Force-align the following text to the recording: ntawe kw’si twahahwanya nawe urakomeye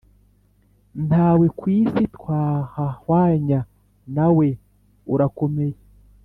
ntawe 1.07 1.45
kw’si 1.57 2.03
twahahwanya 2.15 3.59
nawe 4.15 4.47
urakomeye 5.13 5.77